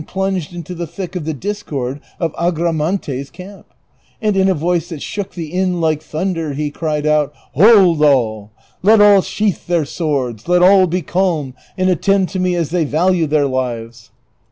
[0.07, 3.69] plunged into tlie tliick of tlie discord of Agraniante's camp;^
[4.19, 8.49] and, in a voice tliat shook the inn like thunder, he cried .out," Hold all,
[8.81, 12.83] let all sheathe their swords, let all be calm and attend to me as they
[12.83, 14.09] value their lives